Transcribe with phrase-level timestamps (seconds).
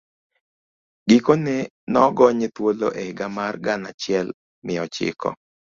[1.09, 1.53] Gikone,
[1.91, 4.27] ne ogonye thuolo e higa mar gana achiel
[4.65, 5.29] mia ochiko